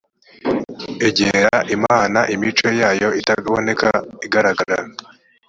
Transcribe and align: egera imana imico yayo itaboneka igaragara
egera 1.07 1.57
imana 1.75 2.19
imico 2.35 2.67
yayo 2.81 3.09
itaboneka 3.21 3.87
igaragara 4.25 4.77